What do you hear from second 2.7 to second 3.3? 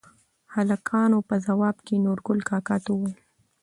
ته ووېل: